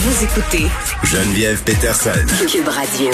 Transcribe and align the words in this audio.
Vous 0.00 0.24
écoutez 0.24 0.66
Geneviève 1.02 1.60
Peterson. 1.64 2.12
Cube 2.46 2.68
Radio. 2.68 3.10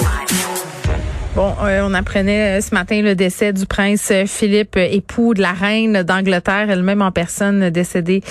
Bon, 1.35 1.51
euh, 1.63 1.81
on 1.83 1.95
apprenait 1.95 2.59
euh, 2.59 2.61
ce 2.61 2.75
matin 2.75 3.01
le 3.01 3.15
décès 3.15 3.53
du 3.53 3.65
prince 3.65 4.13
Philippe, 4.27 4.75
euh, 4.77 4.87
époux 4.91 5.33
de 5.33 5.41
la 5.41 5.53
reine 5.53 6.03
d'Angleterre, 6.03 6.69
elle-même 6.69 7.01
en 7.01 7.11
personne 7.11 7.71
décédée. 7.71 8.21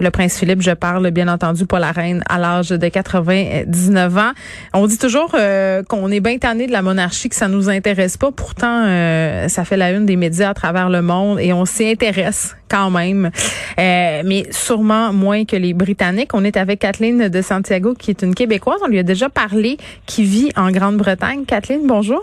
Le 0.00 0.10
prince 0.10 0.36
Philippe, 0.36 0.60
je 0.60 0.72
parle 0.72 1.08
bien 1.12 1.28
entendu 1.28 1.66
pas 1.66 1.78
la 1.78 1.92
reine, 1.92 2.24
à 2.28 2.40
l'âge 2.40 2.70
de 2.70 2.88
99 2.88 4.18
ans. 4.18 4.32
On 4.74 4.88
dit 4.88 4.98
toujours 4.98 5.36
qu'on 5.88 6.10
est 6.10 6.20
bien 6.20 6.38
tanné 6.38 6.66
de 6.66 6.72
la 6.72 6.82
monarchie, 6.82 7.28
que 7.28 7.36
ça 7.36 7.46
nous 7.46 7.70
intéresse 7.70 8.16
pas. 8.16 8.32
Pourtant, 8.32 8.86
ça 9.48 9.64
fait 9.64 9.76
la 9.76 9.92
une 9.92 10.04
des 10.04 10.16
médias 10.16 10.50
à 10.50 10.54
travers 10.54 10.90
le 10.90 11.00
monde 11.00 11.38
et 11.38 11.52
on 11.52 11.64
s'y 11.64 11.86
intéresse 11.86 12.56
quand 12.70 12.90
même, 12.90 13.30
mais 13.76 14.44
sûrement 14.50 15.12
moins 15.12 15.44
que 15.44 15.56
les 15.56 15.74
Britanniques. 15.74 16.34
On 16.34 16.44
est 16.44 16.56
avec 16.56 16.80
Kathleen 16.80 17.28
de 17.28 17.42
Santiago, 17.42 17.94
qui 17.94 18.10
est 18.10 18.22
une 18.22 18.34
Québécoise. 18.34 18.80
On 18.84 18.88
lui 18.88 18.98
a 18.98 19.02
déjà 19.02 19.28
parlé, 19.28 19.76
qui 20.06 20.22
vit 20.22 20.50
en 20.56 20.70
Grande-Bretagne. 20.70 21.44
Kathleen, 21.44 21.86
bonjour. 21.86 22.22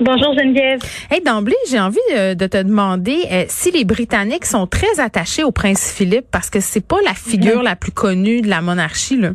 Bonjour 0.00 0.34
Geneviève. 0.34 0.80
Hey, 1.08 1.22
d'emblée, 1.22 1.54
j'ai 1.70 1.78
envie 1.78 1.98
euh, 2.12 2.34
de 2.34 2.46
te 2.48 2.60
demander 2.60 3.16
euh, 3.30 3.44
si 3.48 3.70
les 3.70 3.84
Britanniques 3.84 4.44
sont 4.44 4.66
très 4.66 4.98
attachés 4.98 5.44
au 5.44 5.52
prince 5.52 5.94
Philippe 5.96 6.26
parce 6.32 6.50
que 6.50 6.58
c'est 6.58 6.84
pas 6.84 6.96
la 7.04 7.14
figure 7.14 7.62
la 7.62 7.76
plus 7.76 7.92
connue 7.92 8.40
de 8.40 8.48
la 8.48 8.60
monarchie 8.60 9.16
là. 9.16 9.30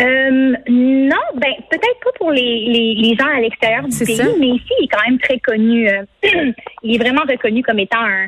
Euh, 0.00 0.54
non, 0.68 1.22
ben 1.34 1.52
peut-être 1.70 2.00
pas 2.02 2.10
pour 2.16 2.32
les, 2.32 2.64
les, 2.66 2.94
les 2.94 3.16
gens 3.16 3.28
à 3.28 3.40
l'extérieur 3.40 3.84
du 3.84 3.96
pays, 3.96 4.18
mais 4.40 4.48
ici 4.48 4.72
il 4.80 4.84
est 4.84 4.88
quand 4.88 5.04
même 5.08 5.18
très 5.18 5.38
connu. 5.38 5.88
il 6.82 6.94
est 6.94 6.98
vraiment 6.98 7.22
reconnu 7.28 7.62
comme 7.62 7.78
étant 7.78 8.00
un 8.00 8.26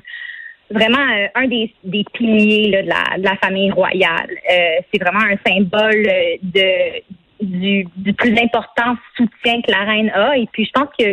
vraiment 0.70 1.28
un 1.34 1.46
des, 1.46 1.72
des 1.84 2.04
piliers 2.12 2.70
là, 2.70 2.82
de, 2.82 2.88
la, 2.88 3.18
de 3.18 3.22
la 3.24 3.36
famille 3.36 3.70
royale. 3.70 4.30
c'est 4.48 5.00
vraiment 5.00 5.20
un 5.20 5.36
symbole 5.48 6.08
de 6.42 7.02
du, 7.40 7.86
du, 7.96 8.14
plus 8.14 8.34
important 8.38 8.96
soutien 9.16 9.60
que 9.62 9.70
la 9.70 9.84
reine 9.84 10.10
a. 10.10 10.36
Et 10.36 10.48
puis, 10.52 10.64
je 10.64 10.70
pense 10.72 10.88
qu'il 10.96 11.06
y 11.06 11.10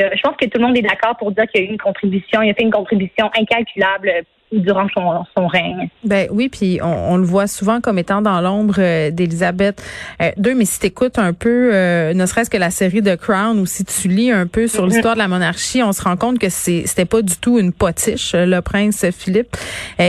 a 0.00 0.06
eu, 0.06 0.10
je 0.14 0.20
pense 0.22 0.36
que 0.36 0.46
tout 0.46 0.58
le 0.58 0.66
monde 0.66 0.76
est 0.76 0.82
d'accord 0.82 1.16
pour 1.16 1.32
dire 1.32 1.46
qu'il 1.48 1.62
y 1.62 1.64
a 1.64 1.68
eu 1.68 1.72
une 1.72 1.78
contribution, 1.78 2.42
il 2.42 2.50
a 2.50 2.54
fait 2.54 2.62
une 2.62 2.70
contribution 2.70 3.30
incalculable 3.38 4.24
durant 4.52 4.86
son, 4.94 5.24
son 5.36 5.46
règne. 5.46 5.88
Ben 6.04 6.28
oui, 6.30 6.48
puis 6.48 6.78
on, 6.82 7.16
le 7.16 7.24
voit 7.24 7.46
souvent 7.46 7.80
comme 7.80 7.98
étant 7.98 8.22
dans 8.22 8.40
l'ombre 8.40 8.76
euh, 8.78 9.10
d'Élisabeth 9.10 9.82
euh, 10.22 10.30
II. 10.42 10.54
Mais 10.54 10.64
si 10.64 10.80
tu 10.80 10.86
écoutes 10.86 11.18
un 11.18 11.32
peu, 11.32 11.70
euh, 11.72 12.14
ne 12.14 12.26
serait-ce 12.26 12.50
que 12.50 12.56
la 12.56 12.70
série 12.70 13.02
de 13.02 13.14
Crown, 13.14 13.58
ou 13.58 13.66
si 13.66 13.84
tu 13.84 14.08
lis 14.08 14.30
un 14.30 14.46
peu 14.46 14.66
sur 14.68 14.84
mm-hmm. 14.84 14.90
l'histoire 14.90 15.14
de 15.14 15.18
la 15.18 15.28
monarchie, 15.28 15.82
on 15.82 15.92
se 15.92 16.02
rend 16.02 16.16
compte 16.16 16.38
que 16.38 16.48
c'est 16.48 16.84
c'était 16.86 17.04
pas 17.04 17.22
du 17.22 17.36
tout 17.36 17.58
une 17.58 17.72
potiche, 17.72 18.34
le 18.34 18.60
prince 18.60 19.06
Philippe, 19.10 19.56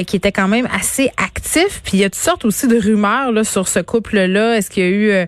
qui 0.05 0.15
était 0.15 0.31
quand 0.31 0.47
même 0.47 0.67
assez 0.73 1.09
actif. 1.17 1.81
Puis 1.83 1.97
il 1.97 1.99
y 2.01 2.03
a 2.03 2.09
toutes 2.09 2.15
sortes 2.15 2.45
aussi 2.45 2.67
de 2.67 2.77
rumeurs 2.77 3.31
là, 3.31 3.43
sur 3.43 3.67
ce 3.67 3.79
couple-là. 3.79 4.57
Est-ce 4.57 4.69
qu'il 4.69 4.83
y 4.83 4.87
a 4.87 4.89
eu 4.89 5.27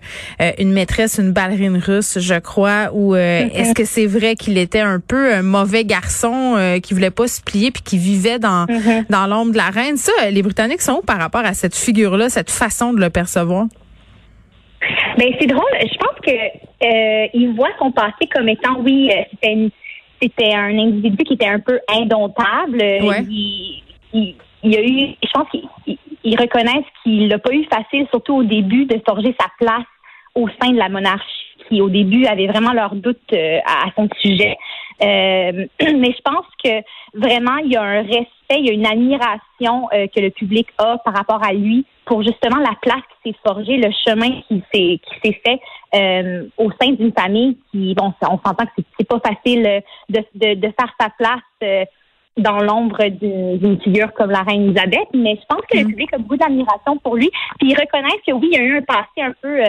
une 0.58 0.72
maîtresse, 0.72 1.18
une 1.18 1.32
ballerine 1.32 1.78
russe, 1.78 2.18
je 2.20 2.38
crois, 2.38 2.90
ou 2.92 3.14
mm-hmm. 3.14 3.52
est-ce 3.52 3.74
que 3.74 3.84
c'est 3.84 4.06
vrai 4.06 4.36
qu'il 4.36 4.58
était 4.58 4.80
un 4.80 5.00
peu 5.00 5.34
un 5.34 5.42
mauvais 5.42 5.84
garçon 5.84 6.56
qui 6.82 6.94
voulait 6.94 7.10
pas 7.10 7.26
se 7.26 7.40
plier 7.40 7.70
puis 7.70 7.82
qui 7.82 7.98
vivait 7.98 8.38
dans 8.38 8.66
mm-hmm 8.66 9.07
dans 9.10 9.26
l'ombre 9.26 9.52
de 9.52 9.56
la 9.56 9.70
reine. 9.70 9.96
Ça, 9.96 10.30
les 10.30 10.42
Britanniques 10.42 10.82
sont 10.82 11.00
où 11.00 11.02
par 11.02 11.18
rapport 11.18 11.44
à 11.44 11.54
cette 11.54 11.74
figure-là, 11.76 12.28
cette 12.28 12.50
façon 12.50 12.92
de 12.92 13.00
le 13.00 13.10
percevoir? 13.10 13.66
Ben 15.16 15.34
c'est 15.40 15.46
drôle. 15.46 15.64
Je 15.80 15.98
pense 15.98 16.18
que 16.22 16.30
euh, 16.30 17.28
ils 17.34 17.52
voient 17.56 17.72
son 17.78 17.90
passé 17.90 18.28
comme 18.32 18.48
étant, 18.48 18.78
oui, 18.80 19.10
euh, 19.12 19.68
c'était 20.22 20.54
un 20.54 20.78
individu 20.78 21.24
qui 21.24 21.34
était 21.34 21.48
un 21.48 21.60
peu 21.60 21.80
indomptable. 21.88 22.80
Il, 22.82 23.82
il, 24.12 24.34
il, 24.62 24.76
a 24.76 24.82
eu, 24.82 25.16
je 25.22 25.30
pense 25.32 25.48
qu'ils 25.50 26.40
reconnaissent 26.40 26.86
qu'il 27.02 27.28
n'a 27.28 27.38
pas 27.38 27.52
eu 27.52 27.64
facile, 27.64 28.06
surtout 28.10 28.36
au 28.36 28.44
début, 28.44 28.86
de 28.86 29.00
forger 29.06 29.34
sa 29.40 29.46
place 29.58 29.86
au 30.34 30.48
sein 30.60 30.70
de 30.70 30.78
la 30.78 30.88
monarchie, 30.88 31.47
qui 31.66 31.80
au 31.80 31.88
début 31.88 32.26
avait 32.26 32.46
vraiment 32.46 32.72
leurs 32.72 32.94
doutes 32.94 33.32
euh, 33.32 33.58
à, 33.64 33.90
son 33.96 34.08
sujet. 34.20 34.56
Euh, 35.02 35.66
mais 35.80 36.12
je 36.12 36.22
pense 36.24 36.46
que 36.62 36.82
vraiment, 37.14 37.56
il 37.58 37.72
y 37.72 37.76
a 37.76 37.82
un 37.82 38.02
respect, 38.02 38.58
il 38.58 38.66
y 38.66 38.70
a 38.70 38.72
une 38.72 38.86
admiration 38.86 39.88
euh, 39.92 40.06
que 40.14 40.20
le 40.20 40.30
public 40.30 40.68
a 40.78 40.98
par 40.98 41.14
rapport 41.14 41.44
à 41.44 41.52
lui 41.52 41.86
pour 42.04 42.22
justement 42.22 42.58
la 42.58 42.74
place 42.80 43.02
qui 43.22 43.30
s'est 43.30 43.38
forgée, 43.46 43.76
le 43.76 43.90
chemin 44.06 44.40
qui 44.48 44.62
s'est 44.72 44.98
qui 44.98 45.20
s'est 45.22 45.40
fait 45.44 45.60
euh, 45.94 46.46
au 46.56 46.70
sein 46.80 46.92
d'une 46.92 47.12
famille 47.12 47.58
qui, 47.70 47.94
bon, 47.94 48.12
on 48.22 48.26
s'entend 48.26 48.64
que 48.64 48.82
c'est 48.98 49.08
pas 49.08 49.20
facile 49.20 49.82
de, 50.08 50.20
de, 50.34 50.54
de, 50.54 50.72
faire 50.78 50.92
sa 50.98 51.10
place 51.10 51.84
dans 52.38 52.60
l'ombre 52.60 53.04
d'une 53.08 53.80
figure 53.82 54.12
comme 54.14 54.30
la 54.30 54.42
reine 54.42 54.68
Elisabeth, 54.68 55.08
mais 55.12 55.36
je 55.36 55.46
pense 55.48 55.64
que 55.70 55.76
le 55.76 55.84
mm. 55.84 55.88
public 55.88 56.14
a 56.14 56.18
beaucoup 56.18 56.36
d'admiration 56.36 56.96
pour 56.98 57.16
lui. 57.16 57.30
Puis 57.58 57.70
ils 57.70 57.78
reconnaissent 57.78 58.22
que 58.26 58.32
oui, 58.32 58.48
il 58.52 58.58
y 58.58 58.60
a 58.60 58.64
eu 58.64 58.78
un 58.78 58.82
passé 58.82 59.20
un 59.20 59.32
peu 59.42 59.60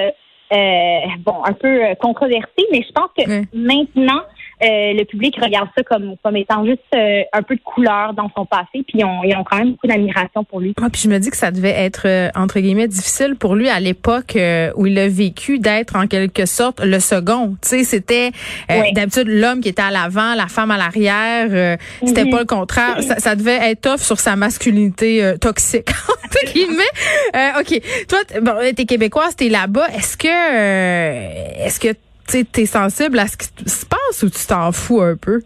bon, 1.20 1.44
un 1.46 1.54
peu 1.54 1.96
controversé, 2.00 2.66
mais 2.72 2.82
je 2.82 2.92
pense 2.92 3.10
que 3.18 3.46
maintenant, 3.54 4.22
euh, 4.62 4.94
le 4.94 5.06
public 5.06 5.38
regarde 5.42 5.70
ça 5.78 5.84
comme 5.84 6.16
comme 6.22 6.36
étant 6.36 6.66
juste 6.66 6.80
euh, 6.94 7.22
un 7.32 7.44
peu 7.44 7.56
de 7.56 7.62
couleur 7.62 8.14
dans 8.14 8.30
son 8.36 8.46
passé, 8.46 8.84
puis 8.86 8.96
ils 8.96 9.06
ont, 9.06 9.24
ils 9.24 9.34
ont 9.36 9.46
quand 9.46 9.58
même 9.58 9.72
beaucoup 9.72 9.88
d'admiration 9.88 10.44
pour 10.44 10.60
lui. 10.60 10.74
Ah, 10.82 10.90
puis 10.92 11.02
je 11.02 11.10
me 11.10 11.18
dis 11.18 11.30
que 11.30 11.38
ça 11.38 11.52
devait 11.52 11.70
être 11.70 12.04
euh, 12.06 12.30
entre 12.36 12.60
guillemets 12.60 12.90
difficile 12.90 13.36
pour 13.38 13.56
lui 13.56 13.70
à 13.70 13.80
l'époque 13.80 14.38
où 14.76 14.86
il 14.86 15.00
a 15.00 15.08
vécu 15.08 15.60
d'être 15.60 15.96
en 15.96 16.08
quelque 16.08 16.46
sorte 16.46 16.84
le 16.84 17.00
second. 17.00 17.56
Tu 17.62 17.70
sais, 17.70 17.84
c'était 17.84 18.32
d'habitude 18.94 19.28
l'homme 19.28 19.62
qui 19.62 19.70
était 19.70 19.82
à 19.82 19.92
l'avant, 19.92 20.36
la 20.36 20.48
femme 20.48 20.72
à 20.72 20.78
l'arrière. 20.78 21.78
C'était 22.04 22.26
mhm. 22.26 22.32
pas 22.32 22.40
le 22.40 22.46
contraire. 22.46 23.02
Ça, 23.02 23.20
ça, 23.20 23.36
devait 23.36 23.72
être 23.72 23.82
tough 23.82 24.00
sur 24.00 24.20
sa 24.20 24.36
masculinité 24.36 25.36
toxique 25.40 25.90
entre 26.26 26.54
guillemets. 26.54 27.60
ok, 27.60 27.82
toi, 28.08 28.20
bon, 28.42 28.54
t'es 28.76 28.86
québécoise, 28.86 29.36
t'es 29.36 29.50
là-bas. 29.50 29.88
Est-ce 29.96 30.18
que 30.18 30.28
est-ce 31.66 31.80
que 31.80 31.96
tu 32.32 32.62
es 32.62 32.66
sensible 32.66 33.20
à 33.20 33.28
ce 33.28 33.38
qui 33.38 33.70
se 33.70 33.86
passe 33.86 34.24
ou 34.24 34.30
tu 34.30 34.46
t'en 34.46 34.72
fous 34.72 35.02
un 35.02 35.16
peu? 35.16 35.42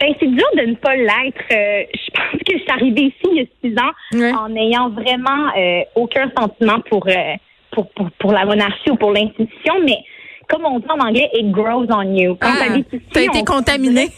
Ben, 0.00 0.14
c'est 0.20 0.28
dur 0.28 0.46
de 0.56 0.62
ne 0.62 0.74
pas 0.76 0.94
l'être. 0.94 1.42
Euh, 1.50 1.82
je 1.92 2.10
pense 2.12 2.40
que 2.46 2.52
je 2.52 2.58
suis 2.58 2.70
arrivée 2.70 3.02
ici 3.02 3.24
il 3.24 3.36
y 3.36 3.40
a 3.40 3.44
six 3.62 3.74
ans 3.80 4.38
en 4.44 4.48
n'ayant 4.48 4.90
vraiment 4.90 5.48
euh, 5.56 5.80
aucun 5.96 6.30
sentiment 6.38 6.80
pour, 6.88 7.06
euh, 7.08 7.34
pour, 7.72 7.90
pour, 7.90 8.08
pour, 8.18 8.32
la 8.32 8.44
monarchie 8.44 8.90
ou 8.90 8.96
pour 8.96 9.12
l'institution, 9.12 9.74
mais 9.84 9.98
comme 10.48 10.64
on 10.64 10.78
dit 10.78 10.86
en 10.88 11.00
anglais, 11.00 11.28
it 11.34 11.50
grows 11.50 11.86
on 11.90 12.14
you. 12.14 12.36
Quand 12.40 12.48
ah, 12.48 12.78
t'as 13.12 13.22
été 13.22 13.44
contaminé. 13.44 14.08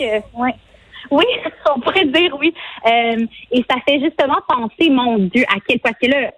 Oui, 1.10 1.25
on 1.75 1.81
pourrait 1.81 2.04
dire 2.04 2.37
oui. 2.38 2.53
et 3.50 3.65
ça 3.69 3.76
fait 3.88 4.00
justement 4.00 4.38
penser, 4.47 4.91
mon 4.91 5.19
Dieu, 5.19 5.44
à 5.49 5.59
quel 5.66 5.81
point 5.81 5.93
que 6.00 6.09
là, 6.09 6.31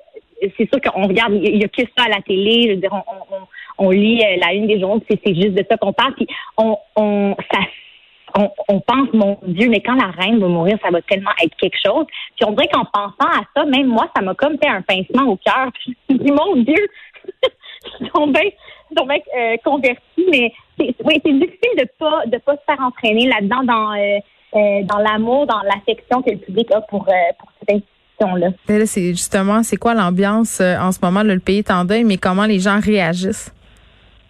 c'est 0.57 0.69
sûr 0.71 0.81
qu'on 0.81 1.07
regarde, 1.09 1.35
il 1.35 1.61
y 1.61 1.65
a 1.65 1.69
que 1.69 1.83
ça 1.97 2.05
à 2.05 2.09
la 2.09 2.23
télé. 2.23 2.69
Je 2.69 2.69
veux 2.71 2.77
dire, 2.77 2.93
on, 2.93 3.35
on, 3.35 3.41
on 3.83 3.91
lit 3.91 4.23
euh, 4.23 4.37
la 4.41 4.55
une 4.55 4.69
des 4.69 4.81
journaux, 4.81 5.03
c'est 5.09 5.35
juste 5.35 5.55
de 5.55 5.65
ça 5.69 5.77
qu'on 5.77 5.93
parle. 5.93 6.15
Puis 6.15 6.27
on, 6.57 6.77
on, 6.97 8.81
pense, 8.81 9.09
mon 9.13 9.39
Dieu, 9.47 9.69
mais 9.69 9.81
quand 9.81 9.95
la 9.95 10.11
reine 10.11 10.39
va 10.39 10.49
mourir, 10.49 10.79
ça 10.83 10.91
va 10.91 11.03
tellement 11.03 11.33
être 11.43 11.55
quelque 11.57 11.79
chose. 11.85 12.07
Puis 12.37 12.47
on 12.47 12.53
dirait 12.53 12.69
qu'en 12.73 12.85
pensant 12.85 13.31
à 13.31 13.43
ça, 13.55 13.65
même 13.65 13.89
moi, 13.89 14.09
ça 14.15 14.23
m'a 14.23 14.35
comme 14.35 14.57
fait 14.59 14.69
un 14.69 14.83
pincement 14.83 15.31
au 15.31 15.37
cœur. 15.37 15.71
Puis 15.75 15.97
je 16.09 16.15
me 16.15 16.19
dis, 16.21 16.33
mon 16.33 16.57
Dieu, 16.63 16.89
ils 18.01 18.11
sont 18.15 18.29
bien, 18.29 18.43
bien 18.91 19.19
euh, 19.37 19.57
convertis, 19.65 20.27
mais 20.31 20.53
c'est, 20.79 20.95
oui, 21.05 21.21
c'est 21.25 21.33
difficile 21.33 21.77
de 21.79 21.89
pas 21.99 22.23
de 22.27 22.39
pas 22.39 22.55
se 22.57 22.63
faire 22.65 22.81
entraîner 22.81 23.27
là-dedans 23.27 23.65
dans 23.65 23.93
euh, 23.93 24.19
euh 24.55 24.83
dans 24.85 24.99
l'amour, 24.99 25.47
dans 25.47 25.61
l'affection 25.63 26.23
que 26.23 26.31
le 26.31 26.39
public 26.39 26.71
a 26.73 26.81
pour 26.83 27.05
pour 27.05 27.53
cette 27.59 27.77
institution-là. 27.77 28.49
Là, 28.69 28.87
c'est 28.87 29.09
justement, 29.11 29.63
c'est 29.63 29.77
quoi 29.77 29.95
l'ambiance 29.95 30.61
en 30.61 30.93
ce 30.93 30.99
moment? 31.03 31.23
le 31.23 31.39
pays 31.39 31.59
est 31.59 31.71
en 31.71 31.85
deuil, 31.85 32.05
mais 32.05 32.17
comment 32.17 32.47
les 32.47 32.61
gens 32.61 32.79
réagissent? 32.81 33.53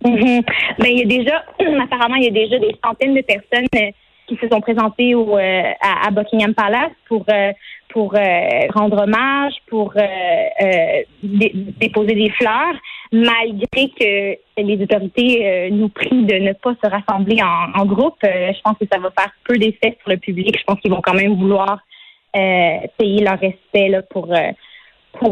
Mhm. 0.05 0.43
Ben, 0.79 0.89
il 0.89 0.99
y 0.99 1.03
a 1.03 1.05
déjà, 1.05 1.45
apparemment, 1.83 2.17
il 2.17 2.25
y 2.25 2.29
a 2.29 2.31
déjà 2.31 2.59
des 2.59 2.75
centaines 2.85 3.15
de 3.15 3.23
personnes 3.23 3.69
euh, 3.77 3.91
qui 4.27 4.37
se 4.37 4.49
sont 4.49 4.61
présentées 4.61 5.15
au, 5.15 5.37
euh, 5.37 5.73
à, 5.81 6.11
Buckingham 6.11 6.55
Palace 6.55 6.93
pour 7.09 7.25
euh, 7.29 7.53
pour 7.89 8.15
rendre 8.75 9.03
hommage, 9.03 9.53
pour 9.69 9.93
déposer 11.23 12.15
des 12.15 12.31
fleurs, 12.31 12.75
malgré 13.13 13.91
que 13.91 14.63
les 14.63 14.83
autorités 14.83 15.69
nous 15.71 15.91
prient 15.91 16.25
de 16.25 16.37
ne 16.37 16.55
pas 16.55 16.75
se 16.83 16.89
rassembler 16.89 17.43
en, 17.43 17.85
groupe. 17.85 18.17
je 18.23 18.59
pense 18.65 18.79
que 18.79 18.87
ça 18.91 18.99
va 18.99 19.11
faire 19.11 19.31
peu 19.45 19.59
d'effet 19.59 19.99
sur 20.01 20.09
le 20.09 20.17
public. 20.17 20.57
Je 20.59 20.65
pense 20.65 20.81
qu'ils 20.81 20.91
vont 20.91 21.03
quand 21.03 21.13
même 21.13 21.35
vouloir 21.35 21.81
payer 22.33 23.23
leur 23.23 23.39
respect 23.39 23.91
là, 23.91 24.01
pour 24.01 24.35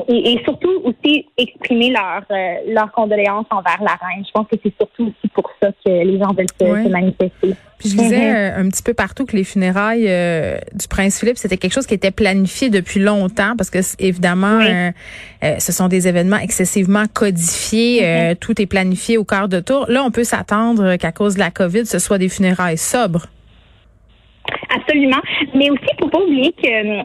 et, 0.09 0.39
surtout 0.45 0.83
aussi 0.85 1.27
exprimer 1.37 1.91
leur, 1.91 2.23
euh, 2.31 2.55
leur 2.69 2.93
condoléances 2.93 3.47
envers 3.51 3.79
la 3.81 3.93
reine. 3.93 4.25
Je 4.25 4.31
pense 4.33 4.47
que 4.47 4.57
c'est 4.63 4.75
surtout 4.77 5.05
aussi 5.05 5.29
pour 5.35 5.51
ça 5.61 5.71
que 5.85 5.91
les 5.91 6.19
gens 6.19 6.33
veulent 6.33 6.47
se, 6.61 6.89
manifester. 6.89 7.55
Puis 7.79 7.89
je 7.89 7.97
disais 7.97 8.19
mm-hmm. 8.19 8.59
euh, 8.59 8.61
un 8.61 8.69
petit 8.69 8.83
peu 8.83 8.95
partout 8.95 9.25
que 9.25 9.35
les 9.35 9.45
funérailles 9.45 10.07
euh, 10.07 10.59
du 10.75 10.87
prince 10.87 11.19
Philippe, 11.19 11.39
c'était 11.39 11.57
quelque 11.57 11.73
chose 11.73 11.87
qui 11.87 11.95
était 11.95 12.11
planifié 12.11 12.69
depuis 12.69 13.01
longtemps 13.01 13.55
parce 13.57 13.71
que 13.71 13.79
évidemment, 13.99 14.61
ce 15.43 15.73
sont 15.73 15.89
des 15.89 16.07
événements 16.07 16.39
excessivement 16.39 17.05
codifiés. 17.13 18.03
Mm-hmm. 18.03 18.37
tout 18.37 18.61
est 18.61 18.67
planifié 18.67 19.19
au 19.19 19.25
quart 19.25 19.49
de 19.49 19.61
tour. 19.61 19.87
Là, 19.89 20.05
on 20.05 20.11
peut 20.11 20.25
s'attendre 20.25 20.97
qu'à 20.97 21.13
cause 21.13 21.35
de 21.35 21.41
la 21.41 21.51
COVID, 21.51 21.87
ce 21.87 21.99
soit 21.99 22.19
des 22.19 22.29
funérailles 22.29 22.79
sobres. 22.79 23.27
Absolument. 24.75 25.21
Mais 25.55 25.71
aussi, 25.71 25.85
faut 25.99 26.09
pas 26.09 26.21
oublier 26.21 26.53
que 26.53 27.03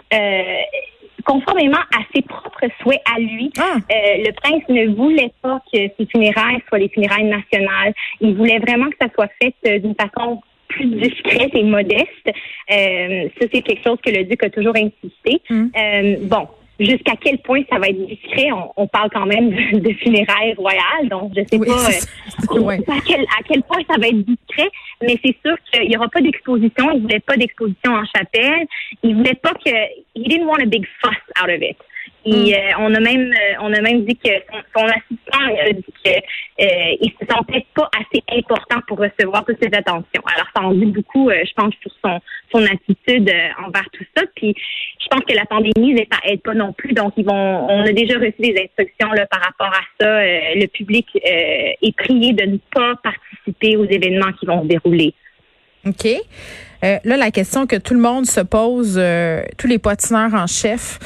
conformément 1.25 1.77
à 1.77 2.01
ses 2.13 2.21
propres 2.21 2.44
souhaits 2.81 3.01
à 3.13 3.19
lui. 3.19 3.51
Ah. 3.57 3.75
Euh, 3.77 4.23
le 4.25 4.31
prince 4.33 4.63
ne 4.69 4.87
voulait 4.95 5.31
pas 5.41 5.61
que 5.71 5.79
ses 5.97 6.05
funérailles 6.11 6.61
soient 6.67 6.79
les 6.79 6.89
funérailles 6.89 7.25
nationales. 7.25 7.93
Il 8.21 8.35
voulait 8.35 8.59
vraiment 8.59 8.89
que 8.89 8.97
ça 9.01 9.07
soit 9.13 9.29
fait 9.41 9.55
euh, 9.67 9.79
d'une 9.79 9.95
façon 9.95 10.41
plus 10.67 10.87
discrète 10.87 11.53
et 11.53 11.63
modeste. 11.63 12.27
Euh, 12.71 13.29
ça, 13.39 13.47
c'est 13.53 13.61
quelque 13.61 13.83
chose 13.83 13.97
que 14.05 14.11
le 14.11 14.23
duc 14.23 14.43
a 14.43 14.49
toujours 14.49 14.75
insisté. 14.75 15.41
Mm. 15.49 15.67
Euh, 15.77 16.15
bon, 16.21 16.47
jusqu'à 16.79 17.13
quel 17.21 17.37
point 17.39 17.61
ça 17.69 17.79
va 17.79 17.87
être 17.87 18.05
discret? 18.05 18.49
On, 18.77 18.87
parle 18.87 19.09
quand 19.11 19.25
même 19.25 19.49
de, 19.73 19.93
funérailles 19.93 20.53
royales, 20.55 21.09
donc 21.09 21.31
je 21.35 21.41
sais 21.49 21.59
pas 21.59 21.71
euh, 21.71 22.77
à, 22.87 23.01
quel, 23.05 23.21
à 23.21 23.43
quel 23.47 23.63
point 23.63 23.81
ça 23.89 23.99
va 23.99 24.07
être 24.07 24.25
discret, 24.25 24.69
mais 25.01 25.17
c'est 25.23 25.35
sûr 25.45 25.55
qu'il 25.71 25.89
n'y 25.89 25.97
aura 25.97 26.09
pas 26.09 26.21
d'exposition. 26.21 26.91
Il 26.93 27.01
voulait 27.01 27.19
pas 27.19 27.37
d'exposition 27.37 27.93
en 27.93 28.03
chapelle. 28.15 28.65
Il 29.03 29.15
voulait 29.15 29.35
pas 29.35 29.53
que. 29.53 29.71
He 30.15 30.27
didn't 30.27 30.47
want 30.47 30.61
a 30.61 30.65
big 30.65 30.85
fuss 31.01 31.17
out 31.41 31.49
of 31.49 31.61
it. 31.61 31.77
Et 32.25 32.31
mm. 32.31 32.53
euh, 32.53 32.71
on 32.79 32.93
a 32.93 32.99
même 32.99 33.31
euh, 33.31 33.53
on 33.61 33.71
a 33.71 33.81
même 33.81 34.03
dit 34.03 34.17
que 34.17 34.31
son, 34.75 34.85
assistant 34.85 35.55
a 35.61 35.71
dit 35.71 35.85
que 36.03 36.09
euh, 36.09 36.95
il 37.01 37.11
se 37.19 37.25
sentait 37.31 37.65
pas 37.75 37.89
assez 37.93 38.23
important 38.31 38.81
pour 38.87 38.97
recevoir 38.97 39.45
toutes 39.45 39.61
ces 39.61 39.73
attentions. 39.77 40.23
Alors 40.33 40.47
ça 40.55 40.63
en 40.63 40.73
dit 40.73 40.85
beaucoup, 40.85 41.29
je 41.29 41.53
pense, 41.55 41.73
sur 41.81 41.91
son 42.03 42.19
son 42.51 42.63
attitude 42.63 43.31
envers 43.63 43.87
tout 43.93 44.05
ça. 44.15 44.23
Puis 44.35 44.55
je 44.99 45.07
pense 45.09 45.21
que 45.21 45.35
la 45.35 45.45
pandémie 45.45 45.93
n'est 45.93 46.05
pas 46.05 46.19
aide 46.23 46.41
pas 46.41 46.55
non 46.55 46.73
plus. 46.73 46.93
Donc 46.93 47.13
ils 47.17 47.25
vont 47.25 47.67
on 47.69 47.81
a 47.81 47.91
déjà 47.91 48.17
reçu 48.17 48.33
des 48.39 48.55
instructions 48.63 49.11
là 49.11 49.27
par 49.27 49.41
rapport 49.41 49.67
à 49.67 49.83
ça. 49.99 50.23
le 50.55 50.65
public 50.67 51.07
est 51.23 51.95
prié 51.95 52.33
de 52.33 52.45
ne 52.45 52.57
pas 52.73 52.95
participer 53.03 53.77
aux 53.77 53.85
événements 53.85 54.31
qui 54.33 54.47
vont 54.47 54.63
se 54.63 54.67
dérouler. 54.67 55.13
OK? 55.85 56.07
Euh, 56.83 56.97
là, 57.03 57.17
la 57.17 57.31
question 57.31 57.65
que 57.65 57.75
tout 57.75 57.93
le 57.93 57.99
monde 57.99 58.25
se 58.25 58.41
pose, 58.41 58.95
euh, 58.97 59.43
tous 59.57 59.67
les 59.67 59.79
poitineurs 59.79 60.33
en 60.33 60.45
chef. 60.45 60.99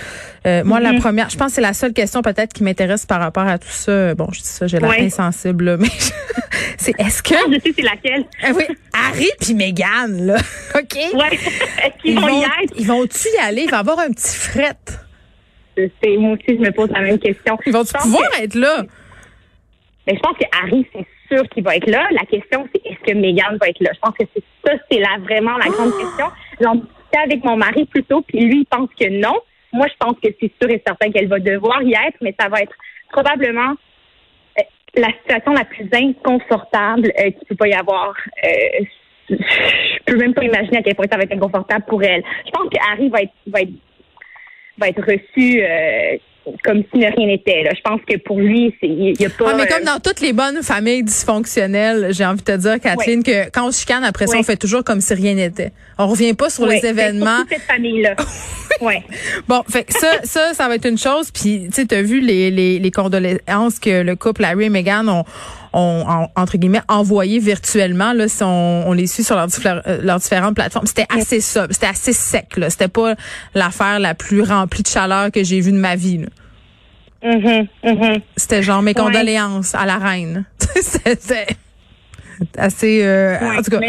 Euh, 0.45 0.63
moi, 0.65 0.79
la 0.79 0.93
mhm. 0.93 0.99
première, 0.99 1.29
je 1.29 1.37
pense 1.37 1.47
que 1.47 1.55
c'est 1.55 1.61
la 1.61 1.73
seule 1.73 1.93
question 1.93 2.21
peut-être 2.21 2.53
qui 2.53 2.63
m'intéresse 2.63 3.05
par 3.05 3.19
rapport 3.19 3.47
à 3.47 3.57
tout 3.57 3.69
ça. 3.69 4.13
Bon, 4.15 4.27
je 4.31 4.39
dis 4.39 4.47
ça, 4.47 4.67
j'ai 4.67 4.79
l'air 4.79 4.91
insensible, 4.91 5.77
mais 5.79 5.87
c'est 6.77 6.99
est-ce 6.99 7.23
que... 7.23 7.35
Ah, 7.35 7.47
je 7.49 7.59
sais 7.59 7.73
c'est 7.75 7.81
laquelle. 7.81 8.25
oui, 8.55 8.63
Harry 8.93 9.29
puis 9.39 9.53
Meghan, 9.53 10.07
là, 10.09 10.37
OK? 10.75 10.95
Ouais. 11.13 11.33
Est-ce 11.33 12.01
qu'ils 12.01 12.19
vont, 12.19 12.27
y 12.27 12.43
être? 12.43 12.73
Ils 12.77 12.87
vont-tu 12.87 13.27
y 13.35 13.37
aller? 13.37 13.63
Il 13.63 13.69
va 13.69 13.77
y 13.77 13.79
avoir 13.79 13.99
un 13.99 14.09
petit 14.09 14.35
fret. 14.35 14.75
Moi 16.17 16.33
aussi, 16.33 16.57
je 16.57 16.61
me 16.61 16.71
pose 16.71 16.89
la 16.89 16.99
même 16.99 17.19
question. 17.19 17.57
Ils 17.65 17.71
vont-tu 17.71 17.93
pouvoir 17.93 18.29
être 18.41 18.55
là? 18.55 18.83
Mais 20.05 20.15
je 20.15 20.19
pense 20.19 20.37
que 20.37 20.45
Harry, 20.61 20.85
c'est 20.93 21.05
sûr 21.31 21.47
qu'il 21.49 21.63
va 21.63 21.75
être 21.75 21.89
là. 21.89 22.07
La 22.11 22.25
question, 22.25 22.67
c'est 22.73 22.85
est-ce 22.85 22.99
que 23.11 23.17
Meghan 23.17 23.57
va 23.59 23.69
être 23.69 23.79
là? 23.81 23.91
Je 23.93 23.99
pense 23.99 24.15
que 24.17 24.25
c'est 24.33 24.43
ça, 24.65 24.73
c'est 24.89 24.99
là 24.99 25.17
vraiment 25.19 25.57
la 25.57 25.69
grande 25.69 25.93
ah! 25.95 26.01
question. 26.01 26.25
J'en 26.61 26.75
discutais 26.75 27.19
avec 27.23 27.43
mon 27.43 27.57
mari 27.57 27.85
plus 27.85 28.03
tôt, 28.03 28.21
puis 28.21 28.39
lui, 28.39 28.59
il 28.61 28.65
pense 28.65 28.89
que 28.99 29.09
non. 29.09 29.35
Moi, 29.71 29.87
je 29.87 29.95
pense 29.99 30.15
que 30.21 30.29
c'est 30.39 30.51
sûr 30.61 30.69
et 30.69 30.81
certain 30.85 31.11
qu'elle 31.11 31.27
va 31.27 31.39
devoir 31.39 31.81
y 31.83 31.93
être, 31.93 32.17
mais 32.21 32.35
ça 32.39 32.49
va 32.49 32.61
être 32.61 32.73
probablement 33.11 33.75
euh, 34.57 34.63
la 34.95 35.09
situation 35.19 35.53
la 35.53 35.65
plus 35.65 35.87
inconfortable 35.93 37.11
euh, 37.19 37.31
qu'il 37.31 37.47
peut 37.47 37.55
pas 37.55 37.67
y 37.67 37.73
avoir. 37.73 38.13
Euh, 38.43 38.85
je 39.29 40.03
peux 40.05 40.17
même 40.17 40.33
pas 40.33 40.43
imaginer 40.43 40.77
à 40.77 40.81
quel 40.81 40.95
point 40.95 41.05
ça 41.09 41.17
va 41.17 41.23
être 41.23 41.33
inconfortable 41.33 41.85
pour 41.87 42.03
elle. 42.03 42.23
Je 42.45 42.51
pense 42.51 42.69
que 42.69 42.77
Harry 42.91 43.09
va 43.09 43.21
être 43.21 43.33
va 43.47 43.61
être 43.61 43.73
va 44.77 44.89
être 44.89 45.01
reçu 45.01 45.61
euh, 45.61 46.17
comme 46.63 46.83
si 46.93 47.05
rien 47.05 47.27
n'était. 47.27 47.63
Je 47.75 47.81
pense 47.81 48.01
que 48.07 48.17
pour 48.17 48.39
lui, 48.39 48.73
il 48.81 49.13
n'y 49.19 49.25
a 49.25 49.29
pas. 49.29 49.51
Ah, 49.51 49.53
mais 49.55 49.67
comme 49.67 49.81
euh, 49.81 49.85
dans 49.85 49.99
toutes 49.99 50.21
les 50.21 50.33
bonnes 50.33 50.61
familles 50.63 51.03
dysfonctionnelles, 51.03 52.13
j'ai 52.13 52.25
envie 52.25 52.39
de 52.39 52.43
te 52.43 52.57
dire, 52.57 52.79
Kathleen, 52.79 53.23
que 53.23 53.49
quand 53.49 53.67
on 53.67 53.71
chicane, 53.71 54.03
après 54.03 54.27
ça, 54.27 54.37
on 54.37 54.43
fait 54.43 54.57
toujours 54.57 54.83
comme 54.83 55.01
si 55.01 55.13
rien 55.13 55.35
n'était. 55.35 55.71
On 55.97 56.07
revient 56.07 56.33
pas 56.33 56.49
sur 56.49 56.65
les 56.65 56.85
événements. 56.85 57.43
cette 57.49 57.61
famille-là. 57.61 58.15
ouais. 58.81 59.03
Bon, 59.47 59.63
fait 59.69 59.91
ça, 59.91 60.19
ça, 60.23 60.53
ça 60.53 60.67
va 60.67 60.75
être 60.75 60.87
une 60.87 60.97
chose. 60.97 61.31
Puis, 61.31 61.67
tu 61.73 61.81
sais, 61.81 61.93
as 61.93 62.01
vu 62.01 62.19
les, 62.19 62.51
les, 62.51 62.79
les 62.79 62.91
condoléances 62.91 63.79
que 63.79 64.01
le 64.01 64.15
couple 64.15 64.43
Harry 64.43 64.65
et 64.65 64.69
Meghan 64.69 65.07
ont 65.07 65.25
ont, 65.73 66.27
entre 66.35 66.57
guillemets 66.57 66.81
envoyé 66.87 67.39
virtuellement 67.39 68.13
là 68.13 68.27
si 68.27 68.43
on, 68.43 68.91
les 68.93 69.07
suit 69.07 69.23
sur 69.23 69.35
leurs, 69.35 69.49
euh, 69.65 69.99
leurs 70.01 70.19
différentes 70.19 70.55
plateformes 70.55 70.87
c'était 70.87 71.05
assez 71.09 71.41
ça 71.41 71.67
c'était 71.69 71.87
assez 71.87 72.13
sec 72.13 72.57
là 72.57 72.69
c'était 72.69 72.87
pas 72.87 73.15
l'affaire 73.53 73.99
la 73.99 74.15
plus 74.15 74.41
remplie 74.41 74.83
de 74.83 74.87
chaleur 74.87 75.31
que 75.31 75.43
j'ai 75.43 75.59
vue 75.61 75.71
de 75.71 75.77
ma 75.77 75.95
vie 75.95 76.25
mm-hmm, 77.23 77.67
mm-hmm. 77.83 78.21
c'était 78.35 78.63
genre 78.63 78.81
mes 78.81 78.93
condoléances 78.93 79.75
à 79.75 79.85
la 79.85 79.97
reine 79.97 80.45
c'était 80.59 81.47
assez 82.57 83.03
euh, 83.03 83.37
en 83.57 83.61
tout 83.61 83.71
cas 83.71 83.79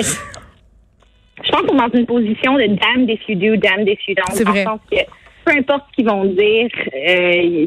je 1.42 1.50
pense 1.50 1.62
qu'on 1.62 1.74
est 1.74 1.90
dans 1.90 1.98
une 1.98 2.06
position 2.06 2.54
de 2.54 2.66
damn 2.66 3.08
if 3.08 3.20
you 3.28 3.36
do, 3.36 3.56
damn 3.56 3.86
if 3.86 3.98
you 4.06 4.14
don't. 4.14 4.34
C'est 4.34 4.44
vrai. 4.44 4.64
que 4.64 4.96
peu 5.44 5.52
importe 5.52 5.84
ce 5.90 5.96
qu'ils 5.96 6.06
vont 6.06 6.24
dire, 6.24 6.68
euh, 7.08 7.66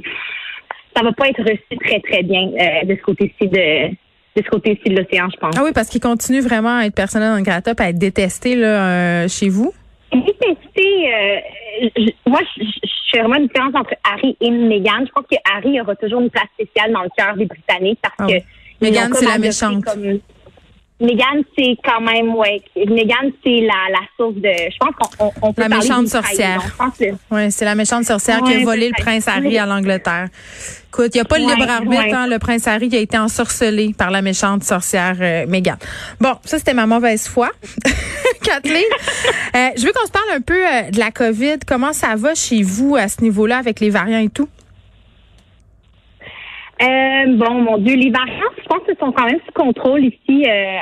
ça 0.95 1.03
va 1.03 1.11
pas 1.13 1.27
être 1.27 1.41
reçu 1.41 1.77
très, 1.83 1.99
très 2.01 2.23
bien 2.23 2.51
euh, 2.59 2.85
de 2.85 2.95
ce 2.95 3.01
côté-ci 3.01 3.47
de, 3.47 3.89
de 3.89 4.43
ce 4.43 4.49
côté-ci 4.49 4.89
de 4.89 5.01
l'océan, 5.01 5.27
je 5.33 5.39
pense. 5.39 5.55
Ah 5.57 5.63
oui, 5.63 5.71
parce 5.73 5.89
qu'il 5.89 6.01
continue 6.01 6.41
vraiment 6.41 6.77
à 6.77 6.85
être 6.85 6.95
personnel 6.95 7.43
dans 7.43 7.51
le 7.51 7.81
à 7.81 7.89
être 7.89 7.97
détesté 7.97 8.55
là, 8.55 8.67
euh, 8.67 9.27
chez 9.27 9.49
vous. 9.49 9.73
Euh, 10.13 12.09
moi, 12.25 12.39
je, 12.57 12.63
fais 13.11 13.19
vraiment 13.19 13.35
une 13.35 13.47
différence 13.47 13.75
entre 13.75 13.93
Harry 14.03 14.35
et 14.41 14.49
Meghan. 14.49 15.05
Je 15.05 15.11
pense 15.11 15.25
que 15.29 15.37
Harry 15.51 15.79
aura 15.81 15.95
toujours 15.95 16.21
une 16.21 16.29
place 16.29 16.47
spéciale 16.53 16.91
dans 16.91 17.03
le 17.03 17.09
cœur 17.15 17.35
des 17.35 17.45
Britanniques 17.45 17.99
parce 18.01 18.15
ah 18.19 18.27
que 18.27 18.33
Meghan, 18.81 19.09
c'est 19.13 19.25
la 19.25 19.37
méchante. 19.37 19.85
Meghan, 20.99 21.43
c'est 21.57 21.75
quand 21.83 22.01
même, 22.01 22.33
ouais. 22.35 22.61
Meghan, 22.75 23.31
c'est 23.43 23.61
la, 23.61 23.91
la 23.91 23.99
source 24.17 24.35
de. 24.35 24.49
Je 24.49 24.77
pense 24.79 24.95
qu'on 24.95 25.31
on 25.41 25.53
peut 25.53 25.61
La 25.61 25.69
méchante 25.69 26.07
sorcière. 26.07 26.61
Oui, 27.31 27.51
c'est 27.51 27.65
la 27.65 27.75
méchante 27.75 28.05
sorcière 28.05 28.41
qui 28.43 28.53
a 28.53 28.63
volé 28.63 28.87
le 28.87 29.01
prince 29.01 29.27
Harry 29.27 29.57
à 29.57 29.65
l'Angleterre. 29.65 30.29
Écoute, 30.89 31.09
il 31.15 31.17
n'y 31.17 31.21
a 31.21 31.25
pas 31.25 31.39
le 31.39 31.45
libre 31.45 31.67
arbitre. 31.67 32.13
Hein, 32.13 32.27
le 32.27 32.37
prince 32.37 32.67
Harry 32.67 32.95
a 32.95 32.99
été 32.99 33.17
ensorcelé 33.17 33.95
par 33.97 34.11
la 34.11 34.21
méchante 34.21 34.63
sorcière 34.63 35.17
euh, 35.19 35.47
Meghan. 35.47 35.77
Bon, 36.21 36.35
ça, 36.45 36.59
c'était 36.59 36.75
ma 36.75 36.85
mauvaise 36.85 37.27
foi. 37.27 37.49
Kathleen, 38.43 38.83
euh, 39.55 39.69
je 39.77 39.85
veux 39.85 39.93
qu'on 39.93 40.07
se 40.07 40.11
parle 40.11 40.29
un 40.35 40.41
peu 40.41 40.65
euh, 40.65 40.89
de 40.89 40.99
la 40.99 41.11
COVID. 41.11 41.59
Comment 41.67 41.93
ça 41.93 42.15
va 42.15 42.33
chez 42.33 42.63
vous 42.63 42.95
à 42.95 43.07
ce 43.07 43.21
niveau-là 43.21 43.57
avec 43.57 43.79
les 43.79 43.91
variants 43.91 44.19
et 44.19 44.29
tout? 44.29 44.49
Euh, 46.81 47.37
bon, 47.37 47.61
mon 47.61 47.77
Dieu, 47.77 47.95
les 47.95 48.09
variants, 48.09 48.51
je 48.57 48.63
pense 48.63 48.83
qu'ils 48.85 48.97
sont 48.97 49.11
quand 49.11 49.25
même 49.25 49.39
sous 49.45 49.51
contrôle 49.53 50.05
ici, 50.05 50.45
euh, 50.47 50.77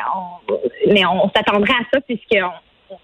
mais 0.87 1.05
on, 1.05 1.29
s'attendrait 1.35 1.73
à 1.73 1.85
ça 1.93 2.01
puisqu'on 2.01 2.49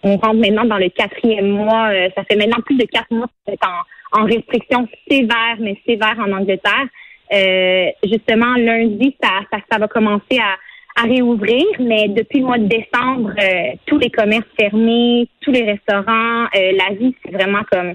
on 0.03 0.17
rentre 0.17 0.39
maintenant 0.39 0.63
dans 0.63 0.77
le 0.77 0.89
quatrième 0.89 1.49
mois. 1.49 1.91
Ça 2.15 2.23
fait 2.23 2.37
maintenant 2.37 2.61
plus 2.65 2.77
de 2.77 2.85
quatre 2.85 3.11
mois 3.11 3.27
qu'on 3.45 3.53
est 3.53 3.65
en, 3.65 4.21
en 4.21 4.25
restriction 4.25 4.87
sévère, 5.09 5.57
mais 5.59 5.77
sévère 5.85 6.15
en 6.17 6.31
Angleterre. 6.31 6.87
justement, 8.03 8.55
lundi, 8.55 9.15
ça, 9.21 9.41
ça, 9.69 9.77
va 9.77 9.87
commencer 9.89 10.39
à, 10.39 10.55
à 10.99 11.03
réouvrir, 11.03 11.63
mais 11.79 12.07
depuis 12.09 12.39
le 12.39 12.45
mois 12.45 12.57
de 12.57 12.67
décembre, 12.67 13.31
tous 13.85 13.99
les 13.99 14.09
commerces 14.09 14.47
fermés, 14.59 15.27
tous 15.41 15.51
les 15.51 15.63
restaurants, 15.63 16.47
la 16.53 16.95
vie, 16.95 17.15
c'est 17.23 17.31
vraiment 17.31 17.61
comme 17.71 17.93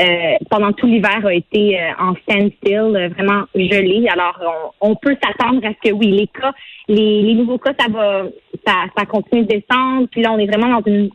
euh, 0.00 0.36
pendant 0.48 0.72
tout 0.72 0.86
l'hiver 0.86 1.26
a 1.26 1.34
été 1.34 1.78
euh, 1.78 1.90
en 1.98 2.14
standstill, 2.22 2.96
euh, 2.96 3.08
vraiment 3.08 3.44
gelé. 3.54 4.08
Alors, 4.08 4.72
on, 4.80 4.94
peut 4.94 5.14
s'attendre 5.22 5.60
à 5.66 5.70
ce 5.70 5.90
que 5.90 5.94
oui, 5.94 6.06
les 6.12 6.28
cas, 6.28 6.52
les, 6.88 7.34
nouveaux 7.34 7.58
cas, 7.58 7.74
ça 7.78 7.88
va, 7.90 8.22
ça, 8.66 8.72
ça 8.96 9.04
continue 9.04 9.42
de 9.42 9.48
descendre. 9.48 10.08
Puis 10.10 10.22
là, 10.22 10.32
on 10.32 10.38
est 10.38 10.46
vraiment 10.46 10.80
dans 10.80 10.84
une, 10.86 11.10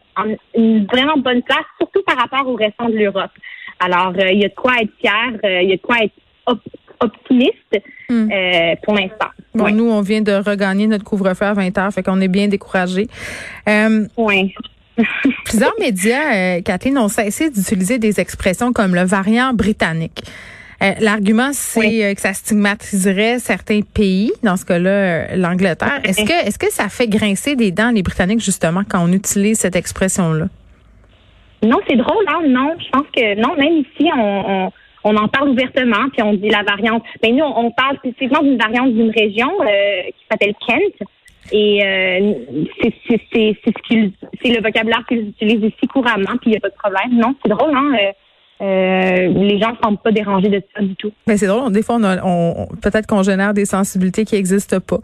une 0.54 0.86
vraiment 0.86 1.18
bonne 1.18 1.42
place, 1.42 1.66
surtout 1.80 2.04
par 2.04 2.18
rapport 2.18 2.48
au 2.48 2.54
restant 2.54 2.90
de 2.90 2.98
l'Europe. 2.98 3.32
Alors, 3.80 4.14
il 4.16 4.40
y 4.40 4.46
a 4.46 4.50
de 4.50 4.54
quoi 4.54 4.74
être 4.80 4.94
fier, 5.00 5.40
il 5.44 5.70
y 5.70 5.74
a 5.74 5.78
de 5.78 5.82
quoi 5.82 5.98
être 6.04 6.14
optimiste 7.00 7.82
hmm. 8.10 8.30
pour 8.84 8.96
l'instant. 8.96 9.30
Bon, 9.58 9.74
nous, 9.74 9.90
on 9.90 10.02
vient 10.02 10.22
de 10.22 10.34
regagner 10.34 10.88
notre 10.88 11.04
couvre-feu 11.04 11.46
à 11.46 11.54
20 11.54 11.78
heures, 11.78 11.92
fait 11.92 12.04
qu'on 12.04 12.22
est 12.22 12.28
bien 12.28 12.48
découragés. 12.48 13.08
oui. 14.18 14.54
Plusieurs 15.46 15.74
médias, 15.80 16.34
euh, 16.34 16.62
Kathleen, 16.62 16.98
ont 16.98 17.08
cessé 17.08 17.50
d'utiliser 17.50 18.00
des 18.00 18.20
expressions 18.20 18.74
comme 18.74 18.96
le 18.96 19.04
variant 19.04 19.54
britannique. 19.54 20.24
Euh, 20.84 20.92
l'argument, 21.00 21.50
c'est 21.54 22.06
euh, 22.06 22.14
que 22.14 22.22
ça 22.22 22.34
stigmatiserait 22.34 23.40
certains 23.40 23.82
pays, 23.82 24.32
dans 24.44 24.58
ce 24.58 24.66
cas-là, 24.66 25.36
l'Angleterre. 25.36 26.02
Est-ce 26.04 26.24
que, 26.24 26.48
est-ce 26.48 26.60
que 26.60 26.72
ça 26.72 26.90
fait 26.90 27.08
grincer 27.08 27.56
des 27.56 27.72
dents 27.72 27.92
les 27.92 28.04
Britanniques, 28.04 28.42
justement, 28.42 28.82
quand 28.88 29.04
on 29.04 29.12
utilise 29.12 29.60
cette 29.60 29.76
expression-là? 29.76 30.48
Non, 31.64 31.80
c'est 31.88 31.96
drôle, 31.96 32.24
hein? 32.28 32.42
Non, 32.48 32.76
je 32.78 32.90
pense 32.92 33.08
que 33.16 33.40
non, 33.42 33.56
même 33.56 33.80
ici, 33.80 34.10
on, 34.16 34.44
on, 34.48 34.72
en 35.16 35.28
parle 35.28 35.50
ouvertement, 35.50 36.10
puis 36.12 36.22
on 36.24 36.34
dit 36.34 36.50
la 36.50 36.64
variante. 36.64 37.04
Mais 37.24 37.32
nous, 37.32 37.44
on, 37.44 37.72
parle 37.72 37.98
spécifiquement 37.98 38.42
d'une 38.42 38.58
variante 38.58 38.94
d'une 38.94 39.12
région 39.12 39.50
qui 39.60 40.26
s'appelle 40.30 40.54
Kent. 40.68 41.08
Et 41.52 41.82
euh, 41.84 42.34
c'est 43.32 44.50
le 44.50 44.62
vocabulaire 44.62 45.04
qu'ils 45.08 45.30
utilisent 45.30 45.64
ici 45.64 45.88
couramment, 45.88 46.38
puis 46.42 46.48
il 46.48 46.52
n'y 46.52 46.58
a 46.58 46.60
pas 46.60 46.70
de 46.70 46.76
problème. 46.76 47.14
Non, 47.14 47.36
c'est 47.42 47.50
drôle, 47.50 47.74
hein? 47.74 47.92
Euh, 47.94 48.12
euh, 48.60 49.28
les 49.28 49.60
gens 49.60 49.72
ne 49.72 49.78
semblent 49.82 50.00
pas 50.00 50.12
dérangés 50.12 50.50
de 50.50 50.62
ça 50.76 50.82
du 50.82 50.96
tout. 50.96 51.12
Mais 51.28 51.38
c'est 51.38 51.46
drôle. 51.46 51.72
Des 51.72 51.84
fois, 51.84 51.98
on, 52.02 52.04
on 52.24 52.68
peut-être 52.82 53.06
qu'on 53.06 53.22
génère 53.22 53.54
des 53.54 53.66
sensibilités 53.66 54.26
qui 54.26 54.36
n'existent 54.36 54.80
pas. 54.80 55.00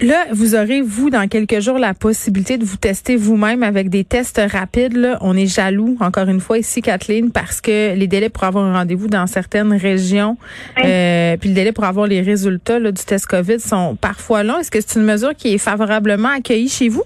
Là, 0.00 0.24
vous 0.32 0.56
aurez, 0.56 0.80
vous, 0.80 1.08
dans 1.08 1.28
quelques 1.28 1.60
jours, 1.60 1.78
la 1.78 1.94
possibilité 1.94 2.58
de 2.58 2.64
vous 2.64 2.76
tester 2.76 3.14
vous-même 3.14 3.62
avec 3.62 3.90
des 3.90 4.02
tests 4.02 4.40
rapides. 4.44 4.96
Là. 4.96 5.18
On 5.20 5.36
est 5.36 5.46
jaloux, 5.46 5.96
encore 6.00 6.28
une 6.28 6.40
fois, 6.40 6.58
ici, 6.58 6.82
Kathleen, 6.82 7.30
parce 7.30 7.60
que 7.60 7.94
les 7.94 8.08
délais 8.08 8.28
pour 8.28 8.42
avoir 8.42 8.64
un 8.64 8.72
rendez-vous 8.72 9.06
dans 9.06 9.28
certaines 9.28 9.72
régions, 9.72 10.36
euh, 10.84 11.36
puis 11.36 11.48
le 11.50 11.54
délai 11.54 11.70
pour 11.70 11.84
avoir 11.84 12.08
les 12.08 12.22
résultats 12.22 12.80
là, 12.80 12.90
du 12.90 13.04
test 13.04 13.26
COVID 13.26 13.60
sont 13.60 13.94
parfois 13.94 14.42
longs. 14.42 14.58
Est-ce 14.58 14.70
que 14.70 14.80
c'est 14.80 14.98
une 14.98 15.06
mesure 15.06 15.34
qui 15.34 15.54
est 15.54 15.58
favorablement 15.58 16.30
accueillie 16.30 16.68
chez 16.68 16.88
vous? 16.88 17.04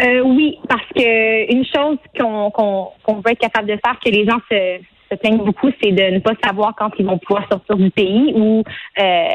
Euh, 0.00 0.20
oui, 0.20 0.58
parce 0.68 0.88
que 0.96 1.52
une 1.52 1.64
chose 1.66 1.98
qu'on 2.18 2.50
qu'on 2.50 3.14
veut 3.16 3.30
être 3.30 3.38
capable 3.38 3.68
de 3.68 3.78
faire, 3.84 3.96
que 4.04 4.10
les 4.10 4.24
gens 4.24 4.38
se, 4.50 4.80
plaignent 5.16 5.44
beaucoup, 5.44 5.70
c'est 5.82 5.92
de 5.92 6.14
ne 6.14 6.18
pas 6.18 6.32
savoir 6.44 6.74
quand 6.76 6.90
ils 6.98 7.06
vont 7.06 7.18
pouvoir 7.18 7.46
sortir 7.50 7.76
du 7.76 7.90
pays 7.90 8.32
ou, 8.34 8.62
euh, 8.98 9.28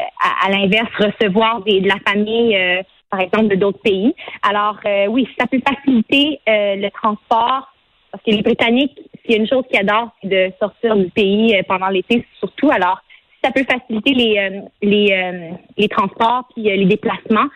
à, 0.44 0.50
l'inverse, 0.50 0.90
recevoir 0.98 1.62
des, 1.62 1.80
de 1.80 1.88
la 1.88 1.98
famille, 2.06 2.56
euh, 2.56 2.82
par 3.10 3.20
exemple, 3.20 3.48
de 3.48 3.56
d'autres 3.56 3.80
pays. 3.80 4.14
Alors, 4.42 4.78
euh, 4.86 5.06
oui, 5.06 5.28
ça 5.38 5.46
peut 5.46 5.60
faciliter 5.66 6.40
le 6.46 6.88
transport, 6.90 7.72
parce 8.10 8.24
que 8.24 8.30
les 8.30 8.42
Britanniques, 8.42 8.98
s'il 9.22 9.32
y 9.32 9.34
a 9.34 9.38
une 9.38 9.48
chose 9.48 9.64
qu'ils 9.70 9.80
adorent, 9.80 10.10
c'est 10.22 10.28
de 10.28 10.52
sortir 10.58 10.96
du 10.96 11.10
pays 11.10 11.60
pendant 11.68 11.88
l'été, 11.88 12.26
surtout. 12.38 12.70
Alors, 12.70 13.00
ça 13.42 13.50
peut 13.50 13.64
faciliter 13.68 14.14
les, 14.14 14.62
les, 14.82 15.50
les 15.76 15.88
transports 15.88 16.48
puis 16.54 16.64
les 16.64 16.86
déplacements, 16.86 17.48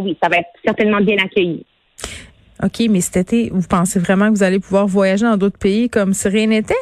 oui, 0.00 0.16
ça 0.22 0.28
va 0.28 0.38
être 0.38 0.48
certainement 0.64 1.00
bien 1.00 1.16
accueilli. 1.18 1.64
OK, 2.62 2.86
mais 2.88 3.00
cet 3.00 3.16
été, 3.16 3.50
vous 3.52 3.66
pensez 3.68 3.98
vraiment 3.98 4.26
que 4.26 4.36
vous 4.36 4.42
allez 4.42 4.58
pouvoir 4.58 4.86
voyager 4.86 5.26
dans 5.26 5.36
d'autres 5.36 5.58
pays 5.58 5.90
comme 5.90 6.14
si 6.14 6.26
rien 6.28 6.46
n'était? 6.46 6.74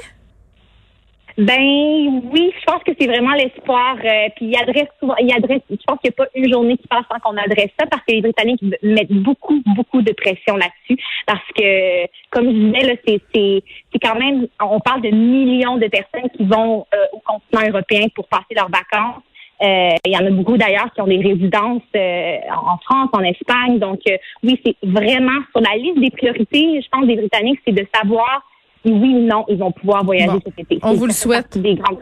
Ben 1.37 2.23
oui, 2.33 2.53
je 2.57 2.65
pense 2.65 2.83
que 2.85 2.93
c'est 2.99 3.09
vraiment 3.09 3.33
l'espoir. 3.33 3.97
Euh, 4.05 4.29
puis 4.37 4.47
il 4.47 4.57
adresse 4.57 4.89
souvent, 5.01 5.17
il 5.17 5.33
adresse. 5.35 5.63
Je 5.69 5.77
pense 5.85 5.99
qu'il 5.99 6.11
n'y 6.11 6.15
a 6.15 6.25
pas 6.25 6.31
une 6.35 6.53
journée 6.53 6.77
qui 6.77 6.87
passe 6.87 7.05
sans 7.11 7.19
qu'on 7.19 7.37
adresse 7.37 7.71
ça 7.79 7.87
parce 7.87 8.05
que 8.07 8.13
les 8.13 8.21
Britanniques 8.21 8.63
mettent 8.83 9.11
beaucoup, 9.11 9.61
beaucoup 9.75 10.01
de 10.01 10.13
pression 10.13 10.57
là-dessus. 10.57 11.03
Parce 11.27 11.47
que, 11.57 12.07
comme 12.31 12.47
je 12.47 12.57
disais, 12.57 12.87
là, 12.87 12.95
c'est, 13.05 13.21
c'est, 13.35 13.63
c'est 13.93 13.99
quand 13.99 14.15
même, 14.15 14.47
on 14.63 14.79
parle 14.79 15.03
de 15.03 15.11
millions 15.11 15.77
de 15.77 15.89
personnes 15.89 16.31
qui 16.37 16.45
vont 16.45 16.87
euh, 16.95 17.05
au 17.13 17.19
continent 17.19 17.69
européen 17.69 18.07
pour 18.15 18.29
passer 18.29 18.55
leurs 18.55 18.71
vacances. 18.71 19.23
Euh, 19.63 19.97
il 20.05 20.13
y 20.13 20.17
en 20.17 20.27
a 20.27 20.31
beaucoup 20.31 20.57
d'ailleurs 20.57 20.93
qui 20.95 21.01
ont 21.01 21.07
des 21.07 21.21
résidences 21.21 21.83
en 21.95 22.79
France, 22.79 23.11
en 23.13 23.23
Espagne. 23.23 23.81
Donc 23.81 24.01
oui, 24.45 24.61
c'est 24.65 24.77
vraiment 24.85 25.41
sur 25.51 25.61
la 25.61 25.77
liste 25.77 25.99
des 25.99 26.11
priorités. 26.11 26.81
Je 26.81 26.89
pense 26.91 27.07
des 27.07 27.17
Britanniques, 27.17 27.61
c'est 27.67 27.73
de 27.73 27.87
savoir 27.93 28.43
oui 28.85 29.15
ou 29.15 29.27
non, 29.27 29.45
ils 29.49 29.59
vont 29.59 29.73
pouvoir 29.73 30.05
voyager 30.05 30.39
cet 30.45 30.59
été. 30.59 30.79
On 30.83 30.95
vous 30.95 31.07
le 31.07 31.13
souhaite. 31.13 31.59
Des 31.59 31.75
grandes 31.75 31.99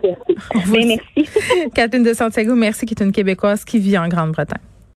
merci. 0.67 1.31
Catherine 1.75 2.03
de 2.03 2.13
Santiago, 2.13 2.55
merci, 2.55 2.87
qui 2.87 2.95
est 2.95 3.03
une 3.05 3.13
Québécoise 3.13 3.65
qui 3.65 3.79
vit 3.79 3.97
en 3.99 4.09
Grande-Bretagne. 4.09 4.72